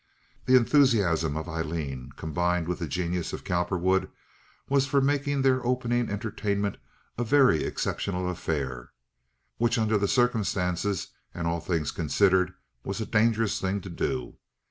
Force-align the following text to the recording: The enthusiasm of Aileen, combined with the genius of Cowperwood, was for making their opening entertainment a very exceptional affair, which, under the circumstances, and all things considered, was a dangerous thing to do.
The 0.47 0.55
enthusiasm 0.55 1.37
of 1.37 1.47
Aileen, 1.47 2.09
combined 2.15 2.67
with 2.67 2.79
the 2.79 2.87
genius 2.87 3.33
of 3.33 3.43
Cowperwood, 3.43 4.09
was 4.67 4.87
for 4.87 4.99
making 4.99 5.43
their 5.43 5.63
opening 5.63 6.09
entertainment 6.09 6.77
a 7.19 7.23
very 7.23 7.63
exceptional 7.63 8.27
affair, 8.27 8.93
which, 9.57 9.77
under 9.77 9.99
the 9.99 10.07
circumstances, 10.07 11.09
and 11.35 11.45
all 11.45 11.59
things 11.59 11.91
considered, 11.91 12.55
was 12.83 12.99
a 12.99 13.05
dangerous 13.05 13.61
thing 13.61 13.79
to 13.81 13.91
do. 13.91 14.37